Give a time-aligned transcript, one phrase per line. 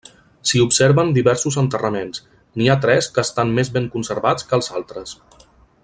[0.51, 2.23] S'hi observen diversos enterraments,
[2.61, 5.17] n'hi ha tres que estan més ben conservats que els altres.